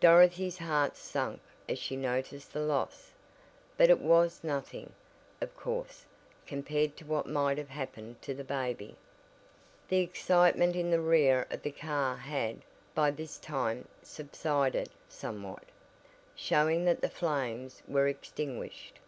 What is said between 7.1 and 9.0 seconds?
might have happened to the baby.